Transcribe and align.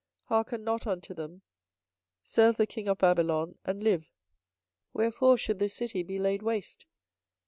24:027:017 0.23 0.27
Hearken 0.29 0.63
not 0.63 0.87
unto 0.87 1.13
them; 1.13 1.41
serve 2.23 2.57
the 2.57 2.65
king 2.65 2.87
of 2.87 2.97
Babylon, 2.97 3.59
and 3.63 3.83
live: 3.83 4.09
wherefore 4.93 5.37
should 5.37 5.59
this 5.59 5.75
city 5.75 6.01
be 6.01 6.17
laid 6.17 6.41
waste? 6.41 6.87